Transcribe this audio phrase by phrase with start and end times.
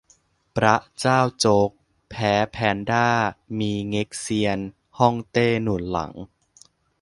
[0.55, 1.69] บร๊ะเจ้าโจ๊ก
[2.09, 3.09] แพ้ แพนด้า
[3.59, 4.59] มี เง็กเซียน
[4.97, 6.13] ฮ่องเต้หนุนหลัง